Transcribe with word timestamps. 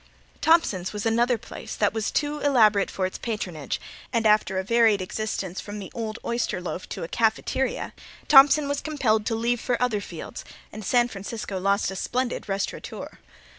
Thompson's 0.41 0.93
was 0.93 1.05
another 1.05 1.37
place 1.37 1.75
that 1.75 1.93
was 1.93 2.09
too 2.09 2.39
elaborate 2.39 2.89
for 2.89 3.05
its 3.05 3.19
patronage 3.19 3.79
and 4.11 4.25
after 4.25 4.57
a 4.57 4.63
varied 4.63 4.99
existence 4.99 5.61
from 5.61 5.77
the 5.77 5.91
old 5.93 6.17
Oyster 6.25 6.59
Loaf 6.59 6.89
to 6.89 7.03
a 7.03 7.07
cafeteria 7.07 7.93
Thompson 8.27 8.67
was 8.67 8.81
compelled 8.81 9.27
to 9.27 9.35
leave 9.35 9.61
for 9.61 9.79
other 9.79 10.01
fields 10.01 10.43
and 10.73 10.83
San 10.83 11.07
Francisco 11.07 11.59
lost 11.59 11.91
a 11.91 11.95
splendid 11.95 12.49
restaurateur. 12.49 13.19